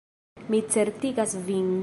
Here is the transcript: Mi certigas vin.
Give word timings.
Mi 0.53 0.61
certigas 0.77 1.39
vin. 1.51 1.71